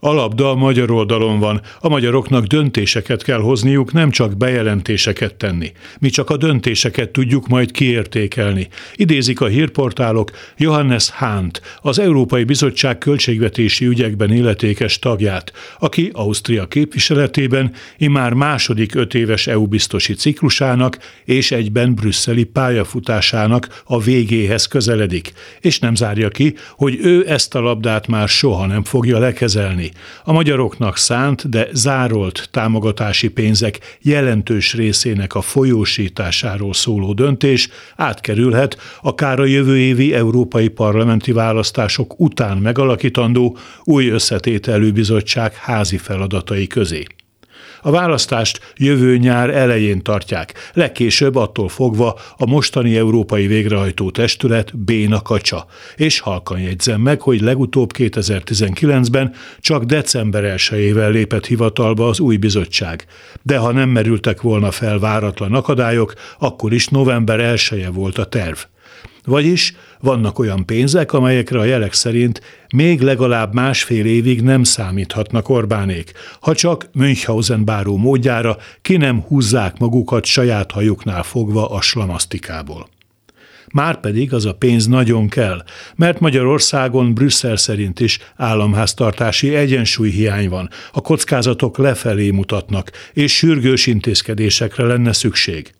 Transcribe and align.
A 0.00 0.12
labda 0.12 0.50
a 0.50 0.54
magyar 0.54 0.90
oldalon 0.90 1.38
van. 1.38 1.60
A 1.80 1.88
magyaroknak 1.88 2.44
döntéseket 2.44 3.22
kell 3.22 3.38
hozniuk, 3.38 3.92
nem 3.92 4.10
csak 4.10 4.36
bejelentéseket 4.36 5.34
tenni. 5.34 5.72
Mi 5.98 6.08
csak 6.08 6.30
a 6.30 6.36
döntéseket 6.36 7.10
tudjuk 7.10 7.48
majd 7.48 7.70
kiértékelni. 7.70 8.68
Idézik 8.94 9.40
a 9.40 9.46
hírportálok 9.46 10.30
Johannes 10.56 11.10
Hánt, 11.10 11.62
az 11.80 11.98
Európai 11.98 12.44
Bizottság 12.44 12.98
költségvetési 12.98 13.86
ügyekben 13.86 14.32
illetékes 14.32 14.98
tagját, 14.98 15.52
aki 15.78 16.10
Ausztria 16.12 16.66
képviseletében 16.66 17.72
immár 17.96 18.32
második 18.32 18.94
öt 18.94 19.14
éves 19.14 19.46
EU 19.46 19.66
biztosi 19.66 20.14
ciklusának 20.14 20.98
és 21.24 21.50
egyben 21.50 21.94
brüsszeli 21.94 22.44
pályafutásának 22.44 23.82
a 23.84 24.00
végéhez 24.00 24.66
közeledik, 24.66 25.32
és 25.60 25.78
nem 25.78 25.94
zárja 25.94 26.28
ki, 26.28 26.54
hogy 26.70 26.98
ő 27.02 27.28
ezt 27.28 27.54
a 27.54 27.60
labdát 27.60 28.06
már 28.06 28.28
soha 28.28 28.66
nem 28.66 28.84
fogja 28.84 29.18
lekezelni. 29.18 29.87
A 30.24 30.32
magyaroknak 30.32 30.96
szánt, 30.96 31.48
de 31.48 31.68
zárolt 31.72 32.48
támogatási 32.50 33.28
pénzek 33.28 33.98
jelentős 34.02 34.74
részének 34.74 35.34
a 35.34 35.40
folyósításáról 35.40 36.74
szóló 36.74 37.12
döntés 37.12 37.68
átkerülhet 37.96 38.76
akár 39.02 39.40
a 39.40 39.44
jövő 39.44 39.78
évi 39.78 40.14
európai 40.14 40.68
parlamenti 40.68 41.32
választások 41.32 42.20
után 42.20 42.58
megalakítandó 42.58 43.56
új 43.84 44.08
összetételű 44.08 44.92
bizottság 44.92 45.54
házi 45.54 45.96
feladatai 45.96 46.66
közé. 46.66 47.04
A 47.82 47.90
választást 47.90 48.74
jövő 48.76 49.16
nyár 49.16 49.50
elején 49.50 50.02
tartják, 50.02 50.70
legkésőbb 50.72 51.36
attól 51.36 51.68
fogva 51.68 52.18
a 52.36 52.46
mostani 52.46 52.96
Európai 52.96 53.46
Végrehajtó 53.46 54.10
Testület 54.10 54.78
béna 54.78 55.22
kacsa, 55.22 55.66
és 55.96 56.20
halkan 56.20 56.60
jegyzem 56.60 57.00
meg, 57.00 57.20
hogy 57.20 57.40
legutóbb 57.40 57.90
2019-ben 57.98 59.34
csak 59.60 59.84
december 59.84 60.44
1 60.44 60.70
lépett 61.10 61.46
hivatalba 61.46 62.08
az 62.08 62.20
új 62.20 62.36
bizottság. 62.36 63.06
De 63.42 63.58
ha 63.58 63.72
nem 63.72 63.88
merültek 63.88 64.40
volna 64.40 64.70
fel 64.70 64.98
váratlan 64.98 65.54
akadályok, 65.54 66.12
akkor 66.38 66.72
is 66.72 66.88
november 66.88 67.40
1 67.40 67.88
volt 67.92 68.18
a 68.18 68.24
terv. 68.24 68.58
Vagyis 69.28 69.74
vannak 70.00 70.38
olyan 70.38 70.66
pénzek, 70.66 71.12
amelyekre 71.12 71.58
a 71.58 71.64
jelek 71.64 71.92
szerint 71.92 72.40
még 72.74 73.00
legalább 73.00 73.54
másfél 73.54 74.06
évig 74.06 74.42
nem 74.42 74.62
számíthatnak 74.62 75.48
Orbánék, 75.48 76.12
ha 76.40 76.54
csak 76.54 76.88
Münchhausen 76.92 77.64
báró 77.64 77.96
módjára 77.96 78.56
ki 78.82 78.96
nem 78.96 79.20
húzzák 79.20 79.78
magukat 79.78 80.24
saját 80.24 80.70
hajuknál 80.70 81.22
fogva 81.22 81.70
a 81.70 81.80
slamasztikából. 81.80 82.88
Márpedig 83.72 84.34
az 84.34 84.44
a 84.44 84.54
pénz 84.54 84.86
nagyon 84.86 85.28
kell, 85.28 85.64
mert 85.96 86.20
Magyarországon 86.20 87.14
Brüsszel 87.14 87.56
szerint 87.56 88.00
is 88.00 88.18
államháztartási 88.36 89.54
egyensúlyhiány 89.54 90.48
van, 90.48 90.68
a 90.92 91.00
kockázatok 91.00 91.78
lefelé 91.78 92.30
mutatnak, 92.30 92.90
és 93.12 93.36
sürgős 93.36 93.86
intézkedésekre 93.86 94.84
lenne 94.84 95.12
szükség. 95.12 95.72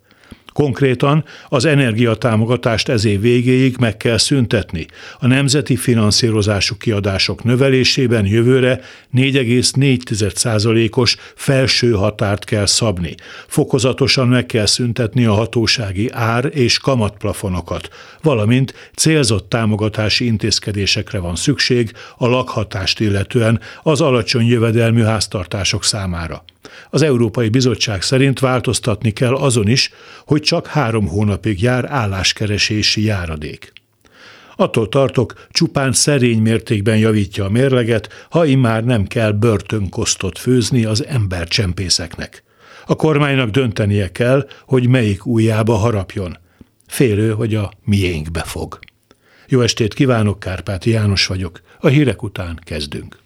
Konkrétan 0.58 1.24
az 1.48 1.64
energiatámogatást 1.64 2.88
ez 2.88 3.04
év 3.04 3.20
végéig 3.20 3.76
meg 3.80 3.96
kell 3.96 4.16
szüntetni. 4.16 4.86
A 5.18 5.26
nemzeti 5.26 5.76
finanszírozású 5.76 6.76
kiadások 6.76 7.44
növelésében 7.44 8.26
jövőre 8.26 8.80
4,4%-os 9.14 11.16
felső 11.34 11.92
határt 11.92 12.44
kell 12.44 12.66
szabni. 12.66 13.14
Fokozatosan 13.46 14.28
meg 14.28 14.46
kell 14.46 14.66
szüntetni 14.66 15.24
a 15.24 15.32
hatósági 15.32 16.10
ár 16.12 16.50
és 16.52 16.78
kamatplafonokat, 16.78 17.88
valamint 18.22 18.74
célzott 18.94 19.48
támogatási 19.48 20.24
intézkedésekre 20.24 21.18
van 21.18 21.36
szükség 21.36 21.92
a 22.16 22.26
lakhatást 22.26 23.00
illetően 23.00 23.60
az 23.82 24.00
alacsony 24.00 24.46
jövedelmű 24.46 25.02
háztartások 25.02 25.84
számára. 25.84 26.44
Az 26.90 27.02
Európai 27.02 27.48
Bizottság 27.48 28.02
szerint 28.02 28.38
változtatni 28.38 29.10
kell 29.10 29.34
azon 29.34 29.68
is, 29.68 29.90
hogy 30.26 30.40
csak 30.40 30.66
három 30.66 31.06
hónapig 31.06 31.62
jár 31.62 31.84
álláskeresési 31.84 33.04
járadék. 33.04 33.72
Attól 34.56 34.88
tartok, 34.88 35.46
csupán 35.50 35.92
szerény 35.92 36.42
mértékben 36.42 36.98
javítja 36.98 37.44
a 37.44 37.50
mérleget, 37.50 38.26
ha 38.30 38.44
immár 38.44 38.84
nem 38.84 39.06
kell 39.06 39.32
börtönkosztot 39.32 40.38
főzni 40.38 40.84
az 40.84 41.06
embercsempészeknek. 41.06 42.42
A 42.86 42.96
kormánynak 42.96 43.50
döntenie 43.50 44.12
kell, 44.12 44.48
hogy 44.66 44.88
melyik 44.88 45.26
újjába 45.26 45.74
harapjon. 45.74 46.38
Félő, 46.86 47.32
hogy 47.32 47.54
a 47.54 47.70
miénkbe 47.84 48.42
fog. 48.42 48.78
Jó 49.48 49.60
estét 49.60 49.94
kívánok, 49.94 50.40
Kárpáti 50.40 50.90
János 50.90 51.26
vagyok. 51.26 51.60
A 51.80 51.88
hírek 51.88 52.22
után 52.22 52.60
kezdünk. 52.64 53.16